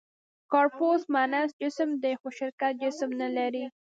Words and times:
«کارپوس» 0.51 1.01
معنس 1.13 1.49
جسم 1.61 1.89
دی؛ 2.01 2.13
خو 2.21 2.27
شرکت 2.39 2.73
جسم 2.81 3.09
نهلري. 3.21 3.65